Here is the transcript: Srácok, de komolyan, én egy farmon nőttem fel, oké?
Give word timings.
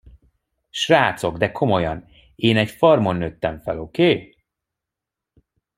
Srácok, 0.71 1.37
de 1.37 1.51
komolyan, 1.51 2.07
én 2.35 2.57
egy 2.57 2.69
farmon 2.71 3.15
nőttem 3.15 3.59
fel, 3.59 3.79
oké? 3.79 4.35